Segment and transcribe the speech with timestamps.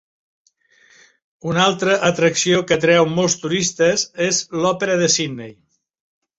[1.51, 5.57] Una altra atracció que atreu molts turistes és l'Òpera de Sydney.